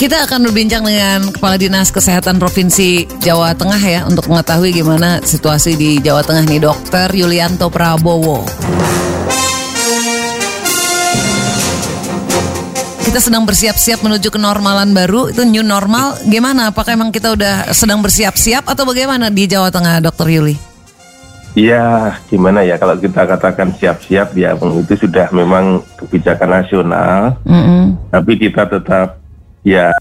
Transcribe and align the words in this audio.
kita 0.00 0.24
akan 0.24 0.48
berbincang 0.48 0.80
dengan 0.80 1.28
Kepala 1.28 1.60
Dinas 1.60 1.92
Kesehatan 1.92 2.40
Provinsi 2.40 3.04
Jawa 3.20 3.52
Tengah 3.52 3.76
ya 3.76 4.00
untuk 4.08 4.32
mengetahui 4.32 4.72
gimana 4.72 5.20
situasi 5.20 5.76
di 5.76 6.00
Jawa 6.00 6.24
Tengah 6.24 6.48
nih 6.48 6.56
Dokter 6.56 7.12
Yulianto 7.12 7.68
Prabowo. 7.68 8.48
Kita 13.04 13.20
sedang 13.20 13.44
bersiap-siap 13.44 14.00
menuju 14.00 14.32
kenormalan 14.32 14.96
baru 14.96 15.28
itu 15.28 15.44
new 15.44 15.60
normal 15.60 16.16
gimana? 16.24 16.72
Apakah 16.72 16.96
emang 16.96 17.12
kita 17.12 17.36
udah 17.36 17.68
sedang 17.76 18.00
bersiap-siap 18.00 18.72
atau 18.72 18.88
bagaimana 18.88 19.28
di 19.28 19.52
Jawa 19.52 19.68
Tengah 19.68 20.00
Dokter 20.00 20.32
Yuli? 20.32 20.56
Ya, 21.52 22.16
gimana 22.32 22.64
ya 22.64 22.80
kalau 22.80 22.96
kita 22.96 23.28
katakan 23.28 23.76
siap-siap 23.76 24.32
ya 24.32 24.56
itu 24.56 24.94
sudah 24.96 25.28
memang 25.28 25.84
kebijakan 26.00 26.64
nasional, 26.64 27.36
Mm 27.44 27.60
-mm. 27.60 27.82
tapi 28.08 28.40
kita 28.40 28.64
tetap 28.64 29.19
ya 29.62 29.92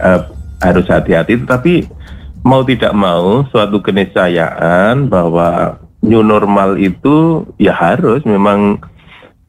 eh, 0.00 0.20
harus 0.62 0.86
hati-hati. 0.88 1.42
Tetapi 1.42 1.74
mau 2.42 2.62
tidak 2.66 2.92
mau 2.94 3.46
suatu 3.50 3.82
keniscayaan 3.82 5.06
bahwa 5.06 5.78
new 6.02 6.22
normal 6.22 6.78
itu 6.78 7.46
ya 7.58 7.74
harus 7.74 8.22
memang 8.26 8.82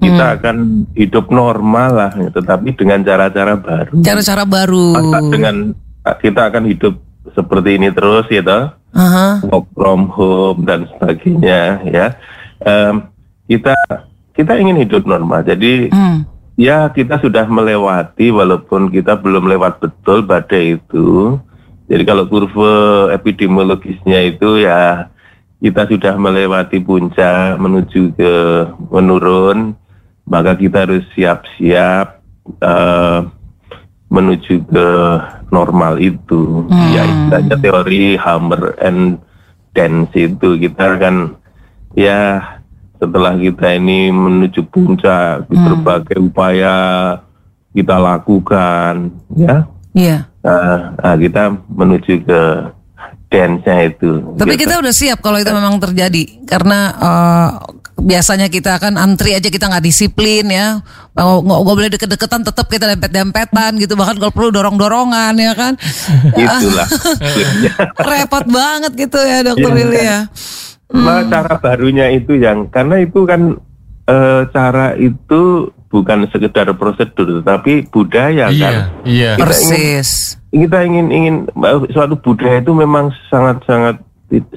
kita 0.04 0.36
akan 0.36 0.84
hidup 1.00 1.32
normal 1.32 1.90
lah, 1.96 2.12
tetapi 2.12 2.76
dengan 2.76 3.08
cara-cara 3.08 3.56
baru. 3.56 3.96
Cara-cara 4.04 4.44
baru. 4.44 5.00
Masa 5.00 5.20
dengan 5.32 5.56
kita 6.20 6.52
akan 6.52 6.64
hidup 6.68 7.00
seperti 7.32 7.80
ini 7.80 7.88
terus 7.96 8.28
ya 8.28 8.44
toh? 8.44 8.84
Aha. 8.94 9.42
work 9.50 9.66
from 9.74 10.06
home 10.14 10.70
dan 10.70 10.86
sebagainya 10.86 11.82
ya 11.90 12.14
Em, 12.62 13.10
kita 13.50 13.74
kita 14.38 14.54
ingin 14.56 14.86
hidup 14.86 15.04
normal 15.04 15.42
jadi 15.44 15.90
Hmm. 15.90 16.24
Ya 16.60 16.90
kita 16.94 17.18
sudah 17.22 17.46
melewati 17.50 18.30
walaupun 18.30 18.94
kita 18.94 19.18
belum 19.18 19.50
lewat 19.50 19.82
betul 19.82 20.26
badai 20.26 20.78
itu. 20.80 21.38
Jadi 21.90 22.04
kalau 22.08 22.26
kurva 22.26 22.74
epidemiologisnya 23.12 24.34
itu 24.34 24.64
ya 24.64 25.12
kita 25.60 25.88
sudah 25.88 26.16
melewati 26.16 26.80
puncak 26.80 27.60
menuju 27.60 28.16
ke 28.16 28.34
menurun. 28.90 29.76
Maka 30.24 30.56
kita 30.56 30.88
harus 30.88 31.04
siap-siap 31.20 32.24
eh, 32.64 33.20
menuju 34.08 34.64
ke 34.72 34.88
normal 35.52 36.00
itu. 36.00 36.66
Ya 36.72 37.04
istilahnya 37.04 37.56
teori 37.60 38.16
hammer 38.16 38.80
and 38.80 39.20
dance 39.76 40.16
itu. 40.16 40.56
Kita 40.56 40.96
kan 40.96 41.36
ya 41.98 42.40
setelah 43.04 43.36
kita 43.36 43.68
ini 43.76 44.08
menuju 44.10 44.64
puncak 44.66 45.52
berbagai 45.52 46.16
upaya 46.18 46.76
kita 47.76 48.00
lakukan 48.00 49.12
ya. 49.36 49.68
Iya. 49.92 50.18
Nah, 50.40 50.96
nah, 50.96 51.16
kita 51.20 51.52
menuju 51.68 52.24
ke 52.24 52.42
dance-nya 53.28 53.92
itu. 53.92 54.24
Tapi 54.40 54.56
Gitu. 54.56 54.62
kita 54.64 54.80
udah 54.80 54.94
siap 54.94 55.20
kalau 55.20 55.36
itu 55.36 55.52
memang 55.52 55.76
terjadi 55.78 56.48
karena 56.48 56.80
eh, 56.96 57.50
biasanya 57.94 58.50
kita 58.50 58.78
akan 58.78 58.98
antri 58.98 59.34
aja 59.34 59.50
kita 59.50 59.68
nggak 59.68 59.84
disiplin 59.84 60.48
ya. 60.48 60.80
Nggak 61.14 61.26
nggak 61.46 61.76
boleh 61.78 61.92
deket-deketan 61.94 62.42
tetap 62.42 62.66
kita 62.70 62.90
dempet-dempetan 62.90 63.78
gitu. 63.78 63.94
Bahkan 63.94 64.16
kalau 64.18 64.34
perlu 64.34 64.50
dorong-dorongan 64.50 65.34
ya 65.36 65.54
kan. 65.54 65.74
Itulah. 66.34 66.88
Repot 68.10 68.46
banget 68.48 68.92
gitu 68.98 69.20
ya 69.20 69.44
dokter 69.44 69.70
Iya. 69.70 69.76
Willy 69.76 70.02
ya 70.02 70.20
Nah, 70.94 71.26
cara 71.26 71.58
barunya 71.58 72.14
itu 72.14 72.38
yang 72.38 72.70
karena 72.70 73.02
itu 73.02 73.26
kan 73.26 73.58
eh, 74.06 74.42
cara 74.54 74.94
itu 74.94 75.74
bukan 75.90 76.26
sekedar 76.30 76.70
prosedur 76.78 77.42
tapi 77.42 77.86
budaya 77.90 78.50
kan? 78.50 78.54
Iya, 78.54 78.72
iya. 79.06 79.32
Kita 79.38 79.46
persis. 79.46 80.38
kita 80.54 80.86
ingin 80.86 81.10
ingin 81.10 81.36
suatu 81.90 82.14
budaya 82.22 82.62
itu 82.62 82.74
memang 82.78 83.10
sangat 83.34 83.66
sangat 83.66 83.98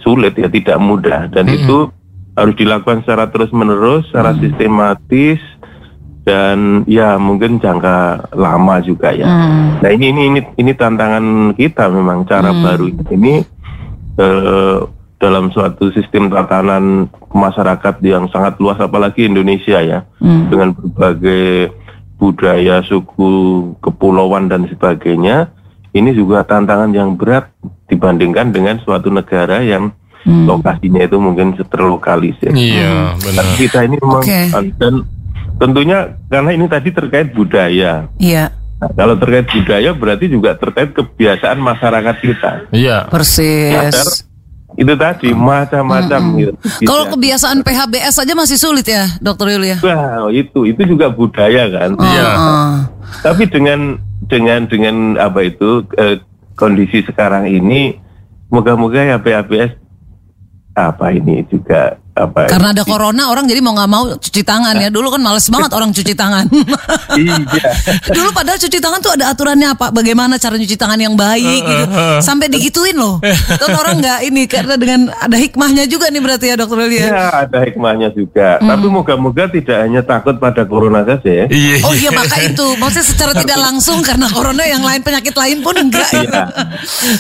sulit 0.05 0.37
ya 0.37 0.49
tidak 0.53 0.77
mudah. 0.77 1.29
Dan 1.33 1.49
itu 1.49 1.89
harus 2.37 2.55
dilakukan 2.57 3.01
secara 3.05 3.33
terus 3.33 3.49
menerus 3.53 4.05
secara 4.13 4.37
sistematis 4.37 5.41
dan 6.27 6.85
ya 6.85 7.17
mungkin 7.17 7.57
jangka 7.63 8.29
lama 8.37 8.77
juga 8.85 9.13
ya. 9.17 9.29
Nah 9.81 9.91
ini 9.93 10.13
ini 10.13 10.23
ini 10.29 10.41
ini 10.61 10.73
tantangan 10.77 11.57
kita 11.57 11.89
memang 11.89 12.29
cara 12.29 12.53
baru 12.53 12.93
ini 13.09 13.41
eh, 14.21 14.79
dalam 15.17 15.49
suatu 15.49 15.89
sistem 15.97 16.29
tatanan 16.29 17.09
masyarakat 17.33 17.95
yang 18.05 18.29
sangat 18.29 18.61
luas 18.61 18.77
apalagi 18.77 19.25
Indonesia 19.25 19.81
ya 19.81 20.05
dengan 20.21 20.77
berbagai 20.77 21.73
budaya 22.21 22.85
suku 22.85 23.29
kepulauan 23.81 24.49
dan 24.49 24.69
sebagainya 24.69 25.53
ini 25.97 26.13
juga 26.13 26.45
tantangan 26.45 26.93
yang 26.93 27.17
berat 27.17 27.49
dibandingkan 27.89 28.53
dengan 28.53 28.77
suatu 28.85 29.09
negara 29.09 29.65
yang 29.65 29.93
lokasinya 30.27 31.07
itu 31.07 31.17
mungkin 31.23 31.55
terlokalisir. 31.55 32.51
Iya, 32.51 33.15
benar. 33.15 33.47
Tapi 33.47 33.53
kita 33.63 33.79
ini 33.87 33.97
memang 34.03 34.27
Oke. 34.27 34.41
dan 34.75 34.95
tentunya 35.57 36.19
karena 36.27 36.51
ini 36.51 36.67
tadi 36.67 36.89
terkait 36.91 37.31
budaya. 37.31 38.11
iya 38.19 38.51
Nah, 38.77 38.93
kalau 38.93 39.17
terkait 39.17 39.49
budaya 39.49 39.91
berarti 39.97 40.29
juga 40.29 40.53
terkait 40.53 40.93
kebiasaan 40.93 41.57
masyarakat 41.57 42.17
kita. 42.21 42.51
Iya. 42.77 43.09
persis 43.09 44.29
Itu 44.77 44.93
tadi 44.95 45.33
macam-macam 45.33 46.21
gitu. 46.37 46.53
kalau 46.85 47.09
kebiasaan 47.09 47.65
PHBS 47.65 48.21
aja 48.21 48.35
masih 48.37 48.61
sulit 48.61 48.85
ya 48.85 49.09
dokter 49.25 49.57
ya 49.57 49.81
Wah, 49.81 50.29
itu 50.29 50.69
itu 50.69 50.81
juga 50.85 51.09
budaya 51.09 51.65
kan. 51.73 51.97
Iya. 51.97 52.29
Heeh. 52.29 52.73
Tapi 53.25 53.43
dengan 53.49 53.97
dengan 54.29 54.69
dengan 54.69 55.17
apa 55.17 55.49
itu 55.49 55.85
eh, 55.97 56.21
kondisi 56.57 57.01
sekarang 57.05 57.49
ini 57.49 57.97
moga-moga 58.53 59.01
ya 59.01 59.17
PABS 59.17 59.77
apa 60.77 61.13
ini 61.13 61.41
juga 61.49 61.97
apa 62.17 62.49
karena 62.49 62.73
ada 62.73 62.83
corona 62.89 63.29
orang 63.29 63.45
jadi 63.45 63.61
mau 63.61 63.77
nggak 63.77 63.91
mau 63.93 64.05
cuci 64.17 64.43
tangan 64.43 64.75
ya 64.81 64.89
dulu 64.89 65.13
kan 65.13 65.21
males 65.21 65.47
banget 65.53 65.71
orang 65.77 65.93
cuci 65.93 66.13
tangan 66.17 66.49
iya 67.21 67.37
Dulu 68.07 68.29
padahal 68.33 68.59
cuci 68.59 68.79
tangan 68.79 68.99
tuh 69.03 69.13
ada 69.15 69.33
aturannya 69.33 69.69
apa? 69.77 69.93
Bagaimana 69.93 70.39
cara 70.41 70.57
cuci 70.57 70.77
tangan 70.79 70.99
yang 70.99 71.15
baik 71.15 71.63
gitu. 71.63 71.85
Sampai 72.23 72.47
digituin 72.51 72.97
loh. 72.97 73.19
Kan 73.23 73.73
orang 73.77 74.01
nggak 74.01 74.19
ini 74.27 74.43
karena 74.47 74.75
dengan 74.79 75.01
ada 75.13 75.37
hikmahnya 75.37 75.85
juga 75.91 76.09
nih 76.11 76.23
berarti 76.23 76.47
ya 76.53 76.55
dokter 76.59 76.87
Lia. 76.87 77.01
Ya, 77.11 77.25
ada 77.47 77.59
hikmahnya 77.67 78.09
juga. 78.15 78.59
Tapi 78.63 78.87
moga-moga 78.87 79.51
tidak 79.51 79.79
hanya 79.83 80.01
takut 80.03 80.39
pada 80.39 80.63
corona 80.65 81.03
saja 81.03 81.45
ya. 81.45 81.47
Iya. 81.51 81.77
Oh 81.85 81.95
iya 81.95 82.11
maka 82.15 82.37
itu 82.43 82.67
maksudnya 82.79 83.07
secara 83.07 83.33
tidak 83.37 83.59
langsung 83.59 83.99
karena 84.01 84.27
corona 84.31 84.65
yang 84.65 84.83
lain 84.83 85.01
penyakit 85.03 85.35
lain 85.35 85.59
pun 85.61 85.75
enggak. 85.77 86.11
Iya. 86.15 86.43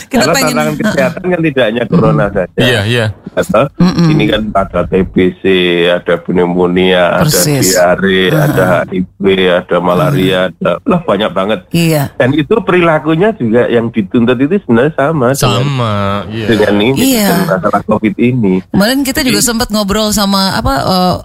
Kita 0.07 0.25
Karena 0.25 0.35
pengen 0.35 0.55
tantangan 0.57 0.75
kesehatan 0.81 1.25
kan 1.27 1.41
tidak 1.43 1.65
hanya 1.69 1.83
corona 1.87 2.25
saja. 2.31 2.59
Iya, 2.59 2.81
iya. 2.87 3.07
Atau 3.37 3.69
ini 4.11 4.25
kan 4.31 4.43
ada 4.55 4.81
TBC, 4.87 5.43
ada 5.91 6.15
pneumonia, 6.17 7.21
Persis. 7.23 7.75
ada 7.77 7.99
diare, 7.99 8.23
ada 8.31 8.67
HIV, 8.87 9.23
ada 9.51 9.77
malaria, 9.79 10.41
ada 10.49 10.79
lah 10.83 11.01
banyak 11.03 11.31
banget. 11.31 11.59
Iya. 11.71 12.15
Dan 12.17 12.33
itu 12.33 12.55
perilakunya 12.63 13.35
juga 13.35 13.67
yang 13.67 13.91
dituntut 13.91 14.39
itu 14.39 14.57
sebenarnya 14.63 14.93
sama, 14.95 15.35
dengan, 15.35 15.63
Sama. 15.67 15.95
Iya. 16.31 16.47
dengan 16.49 16.75
ini 16.81 17.01
Iya. 17.15 17.29
dengan 17.29 17.47
masalah 17.59 17.83
COVID 17.85 18.15
ini. 18.17 18.55
Kemarin 18.71 18.99
kita 19.03 19.21
juga 19.21 19.41
sempat 19.41 19.69
ngobrol 19.69 20.11
sama 20.11 20.57
apa 20.57 20.75
eh, 20.81 21.17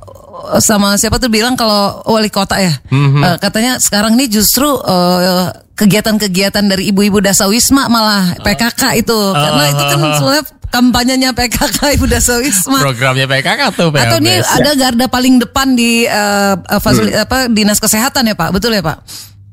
sama 0.58 0.98
siapa 0.98 1.22
tuh 1.22 1.30
bilang 1.30 1.54
kalau 1.54 2.02
wali 2.10 2.28
kota 2.28 2.58
ya. 2.58 2.74
Eh, 2.92 3.36
katanya 3.38 3.78
sekarang 3.78 4.18
ini 4.18 4.28
justru 4.28 4.66
eh, 4.66 5.48
kegiatan-kegiatan 5.76 6.62
dari 6.62 6.94
ibu-ibu 6.94 7.18
dasawisma 7.20 7.90
malah 7.90 8.38
PKK 8.42 9.02
itu. 9.02 9.20
Karena 9.34 9.64
itu 9.70 9.84
kan 9.84 10.00
sebenarnya 10.18 10.46
kampanyenya 10.72 11.36
PKK 11.36 12.00
Ibu 12.00 12.08
Dasawisma. 12.08 12.80
Programnya 12.80 13.28
PKK 13.28 13.62
tuh 13.76 13.92
Atau 13.92 14.18
ini 14.18 14.40
PLBS. 14.40 14.56
ada 14.56 14.72
garda 14.74 15.06
paling 15.06 15.36
depan 15.38 15.76
di 15.76 16.08
eh, 16.08 16.56
eh, 16.56 16.80
fasili- 16.80 17.14
apa 17.14 17.52
dinas 17.52 17.78
kesehatan 17.78 18.32
ya 18.32 18.36
Pak, 18.40 18.56
betul 18.56 18.72
ya 18.72 18.82
Pak? 18.82 19.04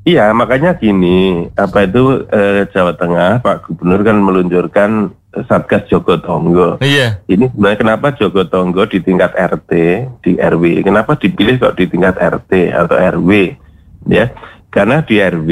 Iya, 0.08 0.32
makanya 0.32 0.72
gini, 0.72 1.50
apa 1.52 1.84
itu 1.84 2.24
eh, 2.32 2.64
Jawa 2.72 2.96
Tengah, 2.96 3.44
Pak 3.44 3.68
Gubernur 3.68 4.00
kan 4.00 4.16
meluncurkan 4.16 4.90
Satgas 5.44 5.84
Joko 5.92 6.16
Tonggo. 6.16 6.80
Iya. 6.80 7.20
Ini 7.28 7.52
sebenarnya 7.52 7.76
kenapa 7.76 8.16
Joko 8.16 8.48
Tonggo 8.48 8.88
di 8.88 9.04
tingkat 9.04 9.36
RT, 9.36 9.70
di 10.24 10.40
RW? 10.40 10.80
Kenapa 10.80 11.12
dipilih 11.12 11.60
kok 11.60 11.76
di 11.76 11.84
tingkat 11.84 12.16
RT 12.16 12.72
atau 12.72 12.96
RW? 12.96 13.52
Ya, 14.08 14.32
karena 14.72 15.04
di 15.04 15.20
RW 15.20 15.50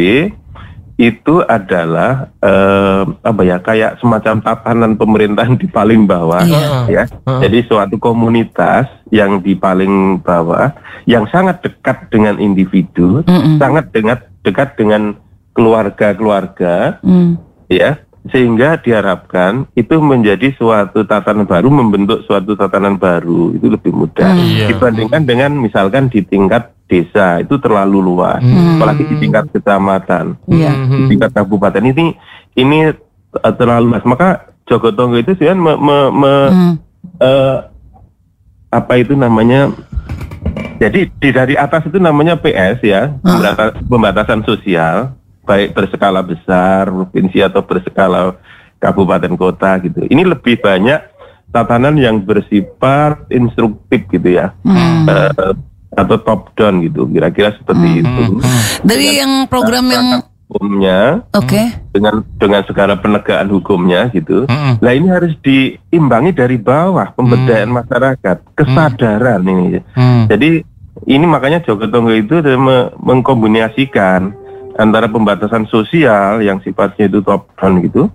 itu 0.97 1.45
adalah 1.45 2.33
eh, 2.41 3.05
apa 3.21 3.43
ya 3.45 3.61
kayak 3.61 4.01
semacam 4.01 4.41
tatanan 4.41 4.97
pemerintahan 4.97 5.55
di 5.55 5.69
paling 5.69 6.09
bawah 6.09 6.41
Iya. 6.41 6.89
ya. 6.89 7.05
Jadi 7.45 7.69
suatu 7.69 7.97
komunitas 7.97 8.89
yang 9.13 9.39
di 9.39 9.53
paling 9.53 10.19
bawah 10.21 10.73
yang 11.05 11.29
sangat 11.29 11.61
dekat 11.63 12.09
dengan 12.09 12.41
individu, 12.41 13.21
Mm-mm. 13.23 13.61
sangat 13.61 13.93
dekat 13.93 14.25
dekat 14.41 14.75
dengan 14.75 15.15
keluarga-keluarga 15.53 17.01
Hmm. 17.01 17.41
ya 17.67 17.99
sehingga 18.27 18.75
diharapkan 18.77 19.71
itu 19.73 20.03
menjadi 20.03 20.51
suatu 20.55 21.07
tatanan 21.07 21.47
baru 21.47 21.71
membentuk 21.71 22.27
suatu 22.27 22.59
tatanan 22.59 22.99
baru 22.99 23.55
itu 23.55 23.71
lebih 23.71 23.95
mudah 23.95 24.35
Iya. 24.35 24.67
dibandingkan 24.69 25.23
dengan 25.25 25.55
misalkan 25.55 26.11
di 26.11 26.21
tingkat 26.21 26.75
desa 26.87 27.43
itu 27.43 27.59
terlalu 27.59 27.99
luas, 27.99 28.39
apalagi 28.79 29.03
di 29.05 29.19
tingkat 29.19 29.51
kecamatan, 29.51 30.39
Iya. 30.47 30.71
di 30.87 31.03
tingkat 31.11 31.35
kabupaten 31.35 31.83
ini 31.83 32.15
ini 32.55 32.95
eh, 33.37 33.55
terlalu 33.59 33.91
luas. 33.91 34.07
Maka 34.07 34.29
Jogotongo 34.65 35.19
itu 35.19 35.35
sebenarnya 35.35 35.59
me, 35.59 35.73
me- 35.77 36.13
me- 36.15 36.51
Hmm. 36.51 36.75
eh, 37.19 37.57
apa 38.71 38.93
itu 38.97 39.15
namanya? 39.15 39.71
Jadi 40.77 41.09
di 41.09 41.29
dari 41.33 41.55
atas 41.57 41.89
itu 41.89 41.97
namanya 41.97 42.37
PS 42.37 42.79
ya, 42.85 43.17
pembatasan, 43.19 43.71
pembatasan 43.89 44.41
sosial, 44.45 45.17
baik 45.43 45.73
berskala 45.73 46.21
besar, 46.21 46.87
provinsi 46.87 47.41
atau 47.41 47.65
berskala 47.65 48.37
kabupaten 48.77 49.33
kota 49.35 49.81
gitu. 49.81 50.05
Ini 50.05 50.23
lebih 50.23 50.61
banyak 50.61 51.01
tatanan 51.49 51.97
yang 51.97 52.21
bersifat 52.21 53.25
instruktif 53.33 54.05
gitu 54.07 54.29
ya, 54.37 54.53
Eh, 55.09 55.53
atau 55.97 56.17
top 56.21 56.53
down 56.55 56.85
gitu, 56.85 57.09
kira-kira 57.09 57.57
seperti 57.57 58.05
itu. 58.05 58.23
Dari 58.85 59.19
yang 59.19 59.49
program 59.49 59.89
yang 59.89 60.07
Hukumnya 60.47 61.27
oke. 61.35 61.91
dengan 61.91 62.23
dengan 62.39 62.63
segala 62.63 62.95
penegakan 62.95 63.51
hukumnya 63.51 64.07
gitu. 64.15 64.47
Mm-mm. 64.47 64.79
Nah 64.79 64.93
ini 64.95 65.11
harus 65.11 65.35
diimbangi 65.43 66.31
dari 66.31 66.55
bawah 66.55 67.11
pemberdayaan 67.19 67.75
masyarakat, 67.75 68.55
kesadaran 68.55 69.43
ini. 69.43 69.83
Hmm. 69.99 70.31
Jadi 70.31 70.63
ini 71.11 71.25
makanya 71.27 71.67
Jogotongo 71.67 72.15
itu 72.15 72.39
adalah 72.39 72.63
me- 72.63 72.91
mengkombinasikan 72.95 74.39
antara 74.79 75.11
pembatasan 75.11 75.67
sosial 75.67 76.39
yang 76.39 76.63
sifatnya 76.63 77.11
itu 77.11 77.27
top 77.27 77.51
down 77.59 77.83
gitu 77.83 78.07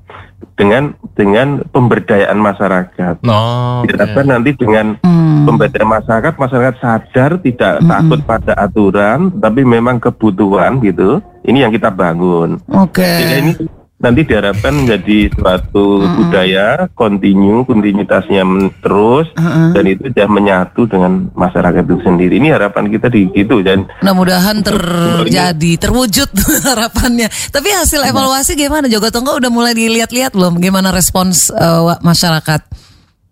dengan 0.56 0.94
dengan 1.14 1.62
pemberdayaan 1.70 2.38
masyarakat. 2.38 3.16
No. 3.26 3.82
oke. 3.82 3.90
Diharapkan 3.90 4.26
nanti 4.30 4.52
dengan 4.58 4.98
Hmm. 5.02 5.48
pemberdayaan 5.50 5.90
masyarakat, 5.90 6.34
masyarakat 6.38 6.76
sadar 6.78 7.32
tidak 7.42 7.82
takut 7.82 8.20
pada 8.22 8.54
aturan, 8.62 9.34
tapi 9.42 9.66
memang 9.66 9.98
kebutuhan 9.98 10.78
gitu. 10.86 11.18
Ini 11.42 11.66
yang 11.66 11.74
kita 11.74 11.90
bangun. 11.90 12.62
Oke. 12.70 13.02
Sehingga 13.02 13.38
ini 13.42 13.52
nanti 14.02 14.26
diharapkan 14.26 14.74
menjadi 14.74 15.30
suatu 15.32 16.02
budaya 16.18 16.90
kontinu, 16.92 17.64
kontinuitasnya 17.64 18.42
terus 18.82 19.30
Heeh. 19.38 19.70
dan 19.72 19.84
itu 19.86 20.10
sudah 20.10 20.28
menyatu 20.28 20.90
dengan 20.90 21.30
masyarakat 21.32 21.86
itu 21.86 21.98
sendiri. 22.02 22.42
Ini 22.42 22.58
harapan 22.58 22.90
kita 22.90 23.08
di 23.08 23.30
gitu 23.32 23.62
dan 23.62 23.86
Mudah-mudahan 24.02 24.66
terjadi, 24.66 25.72
terwujud 25.78 26.30
harapannya. 26.70 27.30
Tapi 27.30 27.70
hasil 27.70 28.02
evaluasi 28.04 28.58
gimana? 28.58 28.90
Jogotongo 28.90 29.38
udah 29.38 29.52
mulai 29.54 29.78
dilihat-lihat 29.78 30.34
belum? 30.34 30.58
Gimana 30.58 30.90
respons 30.90 31.54
wa- 31.54 32.02
masyarakat? 32.02 32.62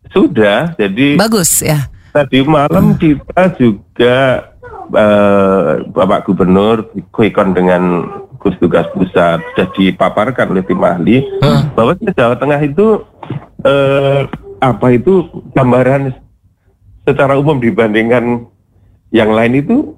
sudah. 0.09 0.73
Jadi 0.73 1.13
Bagus 1.13 1.61
ya. 1.61 1.85
tadi 2.09 2.41
malam 2.41 2.97
kita 2.97 3.53
juga 3.53 4.41
eh, 4.89 5.71
Bapak 5.85 6.25
Gubernur 6.25 6.89
Kuikon 7.13 7.53
dengan 7.53 8.09
Gugus 8.39 8.55
Tugas 8.57 8.87
Pusat 8.95 9.43
sudah 9.51 9.67
dipaparkan 9.75 10.47
oleh 10.47 10.63
tim 10.63 10.79
ahli 10.79 11.27
bahwa 11.75 11.91
di 11.93 12.07
Jawa 12.09 12.39
Tengah 12.39 12.59
itu 12.63 13.03
eh, 13.61 14.23
apa 14.59 14.87
itu 14.89 15.27
gambaran 15.51 16.15
secara 17.03 17.35
umum 17.35 17.59
dibandingkan 17.59 18.47
yang 19.11 19.29
lain 19.29 19.59
itu 19.59 19.91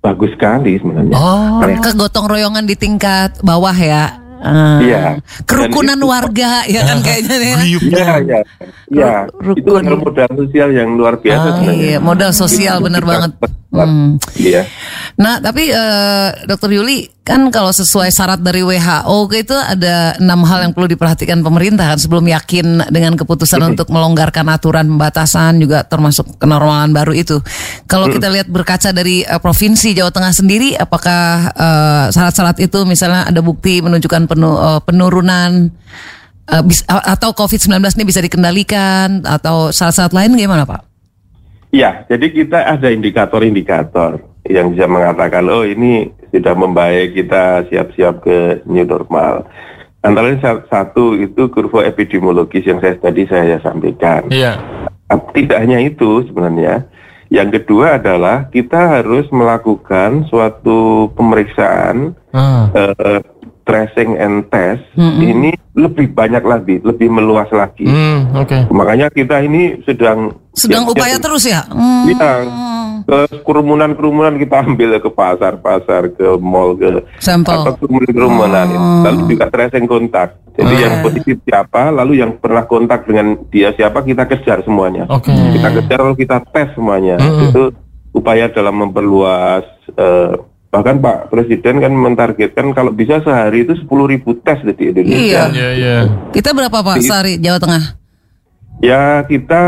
bagus 0.00 0.32
sekali 0.32 0.80
sebenarnya. 0.80 1.14
Oh, 1.14 1.60
kegotong 1.60 2.26
royongan 2.26 2.64
di 2.64 2.74
tingkat 2.74 3.36
bawah 3.40 3.76
ya. 3.76 4.18
Eh, 4.42 4.90
Iya. 4.90 5.22
Kerukunan 5.46 5.94
itu- 5.94 6.08
warga 6.08 6.66
ya 6.66 6.82
kan 6.82 6.98
kayaknya 6.98 7.36
ya. 7.38 7.56
Iya, 7.62 8.10
iya, 8.18 8.40
iya. 8.90 9.12
Itu 9.54 9.70
adalah 9.70 10.00
modal 10.00 10.30
sosial 10.34 10.68
yang 10.72 10.96
luar 10.96 11.14
biasa 11.20 11.44
Ah, 11.44 11.54
sebenarnya. 11.60 11.78
iya, 11.78 11.98
modal 12.02 12.32
sosial 12.32 12.82
benar 12.82 13.04
kita 13.04 13.10
banget. 13.14 13.32
Hmm. 13.72 14.20
Iya. 14.36 14.68
Nah, 15.16 15.40
tapi 15.40 15.72
eh, 15.72 16.28
Dokter 16.44 16.76
Yuli 16.76 17.08
kan 17.24 17.48
kalau 17.48 17.72
sesuai 17.72 18.12
syarat 18.12 18.44
dari 18.44 18.60
WHO 18.60 19.16
itu 19.32 19.54
ada 19.54 20.12
enam 20.20 20.44
hal 20.44 20.68
yang 20.68 20.72
perlu 20.76 20.90
diperhatikan 20.90 21.40
pemerintah 21.40 21.88
kan 21.88 21.96
sebelum 21.96 22.26
yakin 22.26 22.92
dengan 22.92 23.16
keputusan 23.16 23.56
untuk 23.72 23.88
melonggarkan 23.88 24.44
aturan 24.50 24.92
pembatasan 24.92 25.56
juga 25.56 25.88
termasuk 25.88 26.36
kenormalan 26.36 26.92
baru 26.92 27.16
itu. 27.16 27.40
Kalau 27.88 28.12
kita 28.12 28.28
lihat 28.28 28.52
berkaca 28.52 28.92
dari 28.92 29.24
eh, 29.24 29.40
provinsi 29.40 29.96
Jawa 29.96 30.12
Tengah 30.12 30.32
sendiri, 30.36 30.76
apakah 30.76 31.24
eh, 31.48 32.04
syarat-syarat 32.12 32.60
itu 32.60 32.84
misalnya 32.84 33.24
ada 33.24 33.40
bukti 33.40 33.80
menunjukkan 33.80 34.28
penu- 34.28 34.60
eh, 34.60 34.80
penurunan 34.84 35.72
eh, 36.44 36.62
bis- 36.62 36.84
atau 36.84 37.32
COVID-19 37.32 37.72
ini 37.96 38.04
bisa 38.04 38.20
dikendalikan 38.20 39.24
atau 39.24 39.72
syarat-syarat 39.72 40.12
lain 40.12 40.36
gimana 40.36 40.68
Pak? 40.68 40.91
Ya, 41.72 42.04
jadi 42.04 42.28
kita 42.28 42.68
ada 42.68 42.92
indikator-indikator 42.92 44.20
yang 44.44 44.76
bisa 44.76 44.84
mengatakan, 44.84 45.48
oh 45.48 45.64
ini 45.64 46.12
sudah 46.28 46.52
membaik, 46.52 47.16
kita 47.16 47.64
siap-siap 47.72 48.20
ke 48.20 48.38
new 48.68 48.84
normal. 48.84 49.48
Antara 50.04 50.28
lain 50.28 50.42
sa- 50.42 50.66
satu 50.68 51.16
itu 51.16 51.48
kurva 51.48 51.88
epidemiologis 51.88 52.66
yang 52.66 52.76
saya 52.82 52.98
tadi 53.00 53.24
saya 53.24 53.56
sampaikan. 53.64 54.28
Iya. 54.28 54.58
Ah, 55.08 55.16
Tidak 55.32 55.56
hanya 55.56 55.80
itu 55.80 56.26
sebenarnya. 56.28 56.84
Yang 57.32 57.64
kedua 57.64 57.96
adalah 57.96 58.52
kita 58.52 59.00
harus 59.00 59.24
melakukan 59.32 60.28
suatu 60.28 61.08
pemeriksaan 61.16 62.12
Ah. 62.36 62.68
eh, 62.76 63.20
tracing 63.62 64.18
and 64.18 64.46
test. 64.50 64.82
Mm-mm. 64.94 65.22
Ini 65.22 65.50
lebih 65.72 66.12
banyak 66.12 66.44
lagi, 66.44 66.76
lebih 66.84 67.08
meluas 67.08 67.48
lagi. 67.48 67.88
Hmm, 67.88 68.36
oke. 68.36 68.68
Makanya 68.68 69.08
kita 69.08 69.40
ini 69.40 69.80
sedang 69.88 70.36
Sedang 70.52 70.84
siap-siap 70.84 70.92
upaya 70.92 71.16
terus 71.16 71.44
ya? 71.48 71.64
Hmm. 71.72 72.12
Iya. 72.12 72.32
ke 73.02 73.42
kerumunan-kerumunan 73.42 74.38
kita 74.38 74.62
ambil 74.62 74.94
ke 75.02 75.10
pasar-pasar, 75.10 76.14
ke 76.14 76.38
mall, 76.38 76.78
ke 76.78 77.02
Sampel. 77.18 77.50
atau 77.50 77.74
kerumunan-kerumunan. 77.74 78.66
Oh. 78.78 79.02
Lalu 79.02 79.20
juga 79.34 79.50
tracing 79.50 79.90
kontak. 79.90 80.38
Jadi 80.54 80.70
Oke. 80.70 80.82
yang 80.84 80.94
positif 81.02 81.36
siapa, 81.42 81.90
lalu 81.90 82.22
yang 82.22 82.38
pernah 82.38 82.62
kontak 82.62 83.08
dengan 83.08 83.40
dia 83.50 83.74
siapa 83.74 84.06
kita 84.06 84.28
kejar 84.28 84.62
semuanya. 84.62 85.10
Oke. 85.10 85.34
Kita 85.34 85.68
kejar 85.82 85.98
lalu 86.04 86.16
kita 86.22 86.46
tes 86.54 86.68
semuanya. 86.78 87.18
Mm-mm. 87.18 87.50
Itu 87.50 87.62
upaya 88.14 88.46
dalam 88.52 88.76
memperluas. 88.86 89.66
eh, 89.98 90.51
bahkan 90.72 90.96
Pak 91.04 91.28
Presiden 91.28 91.84
kan 91.84 91.92
mentargetkan 91.92 92.72
kalau 92.72 92.96
bisa 92.96 93.20
sehari 93.20 93.68
itu 93.68 93.76
10.000 93.76 93.92
ribu 94.08 94.32
tes 94.40 94.56
di 94.64 94.88
Indonesia. 94.88 95.20
Iya. 95.20 95.42
Iya, 95.52 95.70
iya. 95.76 95.98
Kita 96.32 96.56
berapa 96.56 96.80
Pak 96.80 97.04
sehari 97.04 97.36
Jawa 97.36 97.60
Tengah? 97.60 98.00
Ya 98.80 99.22
kita 99.28 99.62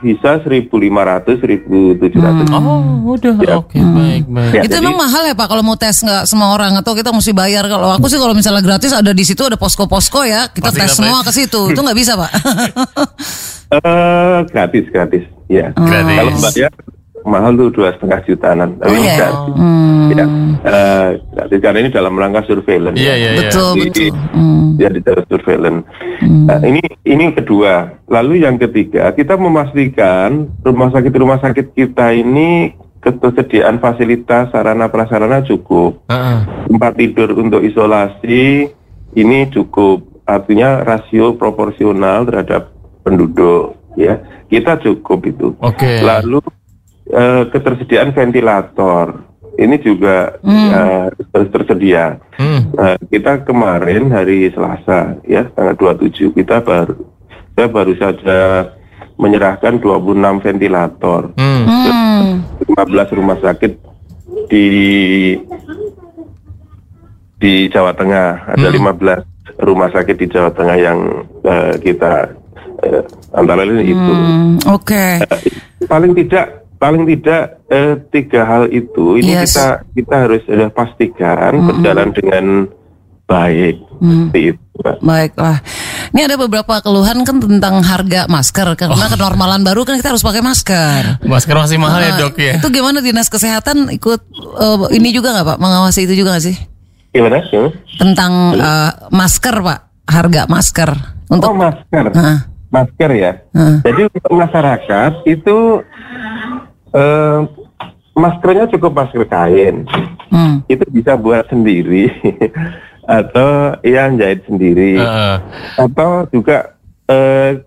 bisa 0.00 0.40
1.500, 0.40 1.42
1.700. 1.42 2.48
Oh, 2.54 3.12
udah. 3.12 3.34
Ya. 3.44 3.60
Oke, 3.60 3.76
baik, 3.76 4.24
baik. 4.30 4.52
Ya, 4.54 4.62
itu 4.64 4.78
jadi- 4.78 4.86
emang 4.88 4.96
mahal 4.96 5.26
ya 5.26 5.34
Pak 5.34 5.48
kalau 5.50 5.62
mau 5.66 5.76
tes 5.76 6.00
nggak 6.00 6.24
semua 6.24 6.54
orang 6.54 6.72
atau 6.78 6.94
kita 6.94 7.10
mesti 7.10 7.34
bayar? 7.34 7.66
Kalau 7.66 7.92
aku 7.92 8.06
sih 8.08 8.16
kalau 8.16 8.32
misalnya 8.32 8.62
gratis 8.62 8.94
ada 8.94 9.10
di 9.10 9.26
situ 9.26 9.42
ada 9.42 9.58
posko-posko 9.58 10.22
ya 10.22 10.48
kita 10.48 10.70
Pasti 10.70 10.80
tes 10.80 10.90
semua 10.96 11.20
ke 11.26 11.32
situ 11.34 11.74
itu 11.74 11.80
nggak 11.82 11.98
bisa 11.98 12.14
Pak? 12.14 12.30
Eh 13.68 14.38
gratis 14.48 14.88
gratis 14.88 15.28
ya. 15.44 15.76
Gratis. 15.76 16.16
Kalau 16.16 16.40
bayar 16.40 16.72
mahal 17.24 17.54
tuh 17.54 17.70
dua 17.70 17.94
setengah 17.94 18.20
jutaan. 18.22 18.58
Tapi 18.76 18.88
Oh, 18.88 18.96
iya. 18.96 19.16
gratis. 19.16 19.54
Hmm, 19.54 19.86
Ya. 20.08 20.24
Eh, 20.58 21.08
gratis 21.30 21.58
karena 21.60 21.78
ini 21.80 21.90
dalam 21.90 22.14
rangka 22.14 22.42
surveillance. 22.44 22.96
Iya, 22.96 23.14
iya, 23.14 23.28
iya. 23.28 23.38
betul 23.38 23.70
Di- 23.72 23.82
betul. 23.84 24.10
Hmm. 24.32 24.66
Ya 24.76 24.88
di 24.88 25.00
dalam 25.00 25.24
surveillance. 25.24 25.80
Nah, 26.20 26.58
ini 26.60 26.80
ini 27.04 27.24
kedua. 27.30 27.74
Lalu 28.04 28.34
yang 28.40 28.56
ketiga 28.56 29.10
kita 29.10 29.34
memastikan 29.34 30.50
rumah 30.60 30.90
sakit 30.90 31.12
rumah 31.12 31.38
sakit 31.38 31.66
kita 31.72 32.12
ini 32.12 32.72
ketersediaan 32.98 33.78
fasilitas 33.78 34.50
sarana 34.50 34.86
prasarana 34.86 35.40
cukup. 35.40 36.02
Ah, 36.04 36.14
ah. 36.14 36.38
tempat 36.66 36.92
tidur 36.94 37.32
untuk 37.34 37.60
isolasi 37.60 38.68
ini 39.10 39.38
cukup 39.48 40.02
artinya 40.24 40.82
rasio 40.82 41.32
proporsional 41.32 42.22
terhadap 42.22 42.68
penduduk 43.00 43.72
ya 43.94 44.20
kita 44.46 44.76
cukup 44.76 45.24
itu 45.24 45.56
Oke. 45.58 46.04
lalu 46.04 46.44
eh, 47.08 47.42
ketersediaan 47.48 48.12
ventilator 48.12 49.24
ini 49.54 49.74
juga 49.78 50.38
eh, 50.40 51.06
terus 51.28 51.48
tersedia 51.50 52.20
Hmm. 52.38 52.70
Nah, 52.70 52.94
kita 53.02 53.42
kemarin 53.42 54.06
hari 54.08 54.46
Selasa 54.48 55.18
ya 55.26 55.50
tanggal 55.50 55.74
27 55.98 56.30
kita 56.32 56.62
baru 56.62 56.94
saya 57.52 57.66
baru 57.66 57.92
saja 57.98 58.38
menyerahkan 59.18 59.74
26 59.76 60.38
ventilator 60.38 61.34
Hmm. 61.34 61.66
Hmm. 61.66 62.26
15 62.62 63.18
rumah 63.18 63.34
sakit 63.36 63.72
di 64.46 64.66
di 67.38 67.66
Jawa 67.66 67.90
Tengah 67.92 68.54
ada 68.54 68.68
15 68.70 69.58
rumah 69.58 69.90
sakit 69.90 70.14
di 70.14 70.26
Jawa 70.26 70.50
Tengah 70.50 70.76
yang 70.78 70.98
eh, 71.42 71.74
kita 71.80 72.30
eh, 72.82 73.02
antara 73.32 73.62
lain 73.62 73.82
itu 73.82 73.98
Hmm, 74.14 74.62
Oke. 74.70 75.22
paling 75.86 76.14
tidak 76.14 76.67
paling 76.78 77.04
tidak 77.04 77.58
eh, 77.66 77.94
tiga 78.08 78.40
hal 78.42 78.64
itu 78.68 79.18
ini 79.18 79.34
Yes. 79.36 79.52
kita 79.52 79.66
kita 79.94 80.14
harus 80.16 80.42
eh, 80.46 80.70
pastikan 80.70 81.52
berjalan 81.60 82.08
dengan 82.10 82.46
baik 83.24 83.76
Hmm. 83.98 84.30
seperti 84.30 84.40
itu 84.48 84.62
Mbak. 84.78 84.96
Baiklah. 85.02 85.56
Ini 86.08 86.20
ada 86.22 86.36
beberapa 86.38 86.74
keluhan 86.78 87.26
kan 87.26 87.42
tentang 87.42 87.82
harga 87.82 88.24
masker 88.24 88.78
karena 88.78 88.94
Oh. 88.96 89.10
kenormalan 89.10 89.60
baru 89.60 89.82
kan 89.82 89.98
kita 89.98 90.14
harus 90.14 90.22
pakai 90.22 90.38
masker. 90.38 91.18
Masker 91.20 91.50
masih 91.52 91.76
mahal 91.76 91.98
ya 91.98 92.14
Nah, 92.14 92.18
dok 92.20 92.38
ya? 92.38 92.54
Itu 92.56 92.70
gimana 92.70 93.02
dinas 93.02 93.26
kesehatan 93.26 93.90
ikut 93.90 94.20
eh, 94.56 94.76
ini 94.94 95.10
juga 95.10 95.34
nggak 95.34 95.46
pak 95.46 95.58
mengawasi 95.58 96.06
itu 96.06 96.14
juga 96.16 96.32
nggak 96.32 96.46
sih 96.46 96.56
Gimana? 97.10 97.42
Gimana? 97.44 97.70
tentang 97.98 98.32
eh, 98.54 98.90
masker 99.10 99.54
pak 99.58 99.78
harga 100.06 100.42
masker 100.46 100.90
untuk 101.26 101.48
Oh 101.50 101.58
masker, 101.58 102.04
Heeh. 102.08 102.38
masker 102.70 103.10
ya. 103.12 103.32
Heeh. 103.50 103.76
Jadi 103.82 104.00
untuk 104.08 104.32
masyarakat 104.32 105.12
itu 105.26 105.56
eh, 106.92 107.40
maskernya 108.16 108.70
cukup 108.72 108.92
masker 108.94 109.24
kain. 109.28 109.86
Hmm. 110.28 110.60
Itu 110.68 110.84
bisa 110.90 111.16
buat 111.16 111.48
sendiri 111.48 112.12
atau 113.08 113.72
yang 113.80 114.20
jahit 114.20 114.44
sendiri 114.44 115.00
Heeh. 115.00 115.36
atau 115.80 116.28
juga 116.28 116.76
eh, 117.08 117.64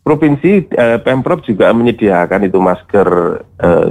provinsi 0.00 0.50
eh, 0.70 0.98
pemprov 0.98 1.44
juga 1.44 1.70
menyediakan 1.70 2.44
itu 2.44 2.58
masker 2.58 3.08
eh, 3.56 3.88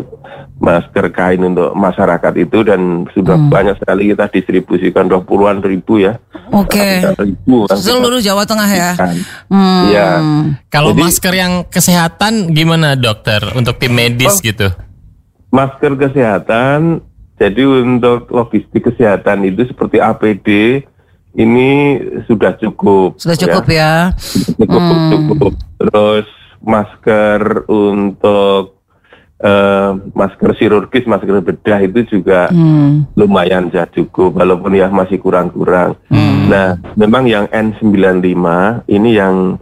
masker 0.60 1.06
kain 1.10 1.40
untuk 1.40 1.72
masyarakat 1.72 2.34
itu 2.36 2.68
dan 2.68 3.08
sudah 3.16 3.40
banyak 3.48 3.80
sekali 3.80 4.12
kita 4.12 4.28
distribusikan 4.28 5.08
dua 5.08 5.24
puluhan 5.24 5.64
ribu 5.64 6.04
ya. 6.04 6.20
Oke. 6.52 7.00
Kita 7.00 7.78
Seluruh 7.80 8.20
Jawa 8.20 8.44
Tengah 8.44 8.68
ya. 8.68 8.92
Hmm. 9.48 9.84
Iya. 9.88 10.08
Kalau 10.68 10.92
Jadi- 10.92 11.02
masker 11.02 11.34
yang 11.34 11.54
kesehatan 11.64 12.52
gimana 12.52 13.00
dokter 13.00 13.40
untuk 13.56 13.80
tim 13.80 13.96
medis 13.96 14.36
Oh. 14.36 14.44
gitu? 14.44 14.68
masker 15.50 15.98
kesehatan 15.98 17.02
jadi 17.34 17.64
untuk 17.82 18.30
logistik 18.30 18.86
kesehatan 18.86 19.50
itu 19.50 19.66
seperti 19.66 19.98
APD 19.98 20.48
ini 21.32 21.70
sudah 22.26 22.56
cukup 22.56 23.16
Sudah 23.16 23.38
cukup 23.38 23.66
ya. 23.68 24.14
cukup 24.56 24.82
cukup 25.12 25.54
terus 25.78 26.28
masker 26.60 27.40
untuk 27.66 28.82
eh, 29.38 29.90
masker 30.12 30.52
chirurgis 30.54 31.06
masker 31.06 31.40
bedah 31.40 31.80
itu 31.82 32.00
juga 32.10 32.50
Hmm. 32.50 33.08
lumayan 33.14 33.70
sudah 33.70 33.88
cukup 33.88 34.36
walaupun 34.36 34.74
ya 34.74 34.90
masih 34.90 35.18
kurang-kurang 35.18 35.96
nah 36.46 36.76
memang 36.94 37.24
yang 37.24 37.46
N95 37.48 38.44
ini 38.88 39.10
yang 39.14 39.56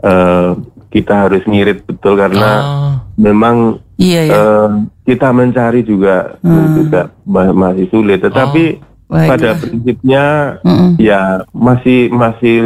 eh, 0.00 0.50
kita 0.88 1.24
harus 1.24 1.44
ngirit 1.44 1.84
betul 1.84 2.16
karena 2.16 2.50
Oh. 2.58 2.92
memang 3.16 3.78
Iya 3.94 4.20
ya. 4.24 4.34
Eh, 4.34 4.68
kita 5.06 5.30
mencari 5.30 5.80
juga 5.82 6.34
juga 6.74 7.00
ma- 7.22 7.54
masih 7.54 7.86
sulit 7.86 8.18
tetapi 8.18 8.82
baiklah. 9.12 9.28
pada 9.36 9.50
prinsipnya 9.60 10.24
Mm-mm. 10.64 10.90
ya 10.96 11.44
masih 11.52 12.08
masih 12.08 12.56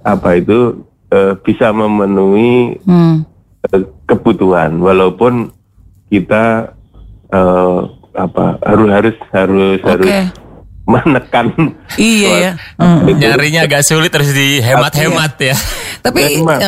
apa 0.00 0.40
itu 0.40 0.80
eh, 1.12 1.36
bisa 1.44 1.68
memenuhi 1.70 2.80
Hmm. 2.88 3.28
eh, 3.68 3.84
kebutuhan 4.08 4.80
walaupun 4.80 5.52
kita 6.08 6.72
eh, 7.28 7.78
apa 8.16 8.56
harus 8.64 8.88
harus 8.88 9.14
harus 9.28 9.76
Oke. 9.76 9.92
harus 9.92 10.08
menekan 10.86 11.50
Iya 11.98 12.30
ya. 12.40 12.52
Hmm. 12.80 13.02
Hmm. 13.04 13.18
Nyarinya 13.18 13.66
agak 13.66 13.82
sulit 13.82 14.08
harus 14.14 14.30
dihemat-hemat 14.30 15.32
ya. 15.42 15.56
Tapi 16.00 16.38
Hemat, 16.38 16.58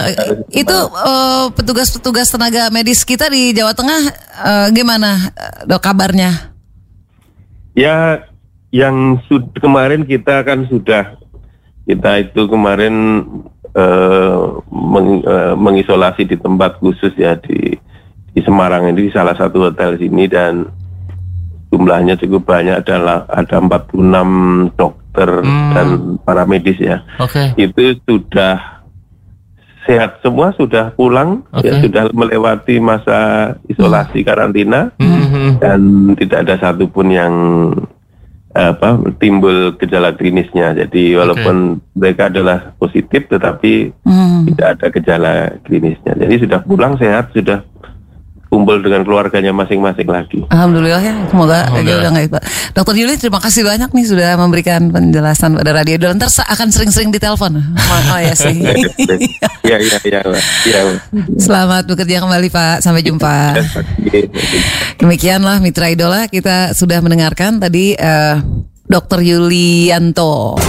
itu 0.51 0.77
eh, 0.91 1.45
petugas-petugas 1.55 2.27
tenaga 2.27 2.69
medis 2.69 3.07
kita 3.07 3.31
di 3.31 3.55
Jawa 3.55 3.73
Tengah 3.73 4.03
eh, 4.45 4.67
gimana 4.75 5.31
dok 5.65 5.79
kabarnya? 5.79 6.51
Ya, 7.79 8.27
yang 8.71 9.17
kemarin 9.55 10.05
kita 10.05 10.43
kan 10.43 10.69
sudah 10.69 11.17
kita 11.85 12.11
itu 12.21 12.45
kemarin 12.45 13.25
eh, 13.71 14.39
meng- 14.69 15.25
eh, 15.25 15.55
mengisolasi 15.55 16.25
di 16.25 16.37
tempat 16.37 16.77
khusus 16.77 17.13
ya 17.15 17.37
di 17.37 17.77
di 18.29 18.41
Semarang 18.41 18.87
ini 18.87 19.09
di 19.09 19.13
salah 19.13 19.33
satu 19.33 19.67
hotel 19.67 19.97
sini 19.97 20.29
dan 20.29 20.69
jumlahnya 21.69 22.17
cukup 22.17 22.45
banyak 22.47 22.81
adalah 22.81 23.25
ada 23.27 23.57
46 23.59 24.73
dokter 24.75 24.97
Hmm. 25.19 25.73
dan 25.75 25.89
para 26.23 26.47
medis 26.47 26.79
ya. 26.79 27.03
Oke. 27.19 27.51
Itu 27.57 27.99
sudah 28.07 28.85
sehat 29.83 30.21
semua 30.21 30.55
sudah 30.55 30.93
pulang 30.93 31.43
ya 31.59 31.75
Oke. 31.75 31.89
sudah 31.89 32.13
melewati 32.13 32.79
masa 32.79 33.19
isolasi 33.67 34.23
karantina 34.23 34.93
Mhm. 34.95 35.59
dan 35.59 35.81
tidak 36.15 36.39
ada 36.47 36.55
satupun 36.61 37.09
yang 37.09 37.35
apa 38.57 38.99
timbul 39.21 39.77
gejala 39.77 40.17
klinisnya. 40.17 40.73
Jadi 40.73 41.15
walaupun 41.15 41.79
mereka 41.93 42.33
adalah 42.33 42.73
positif, 42.81 43.29
tetapi 43.29 43.93
Hmm. 44.03 44.49
tidak 44.49 44.69
ada 44.79 44.87
gejala 44.89 45.33
klinisnya. 45.69 46.13
Jadi 46.17 46.35
sudah 46.49 46.61
pulang 46.65 46.97
sehat, 46.97 47.31
sudah 47.37 47.61
kumpul 48.49 48.81
dengan 48.81 49.05
keluarganya 49.05 49.53
masing-masing 49.53 50.09
lagi. 50.09 50.41
Alhamdulillah 50.49 51.03
ya, 51.05 51.15
semoga 51.29 51.69
Semoga. 51.69 51.85
dia 51.85 51.95
udah 52.01 52.11
nggak 52.17 52.27
Pak. 52.33 52.43
Dokter 52.73 52.95
Yuli 52.97 53.15
terima 53.21 53.41
kasih 53.45 53.63
banyak 53.65 53.91
nih 53.93 54.05
sudah 54.09 54.31
memberikan 54.41 54.89
penjelasan 54.89 55.61
pada 55.61 55.71
radio. 55.77 55.97
Dan 56.01 56.17
ntar 56.17 56.33
akan 56.33 56.69
sering-sering 56.73 57.13
ditelepon. 57.13 57.61
Oh, 57.89 58.01
oh 58.13 58.21
ya 58.21 58.37
sih. 58.37 58.53
Iya 59.65 59.77
iya 59.81 59.99
iya. 60.05 60.21
Iya. 60.69 60.81
Selamat 61.41 61.89
bekerja 61.89 62.21
kembali 62.21 62.49
Pak. 62.53 62.85
Sampai 62.85 63.01
jumpa. 63.01 63.57
Demikianlah 65.01 65.57
Mitra 65.65 65.89
Idola 65.89 66.29
kita 66.29 66.77
sudah 66.77 67.01
mendengarkan 67.01 67.57
tadi 67.57 67.97
eh, 67.97 68.37
Dokter 68.85 69.25
Yulianto. 69.25 70.61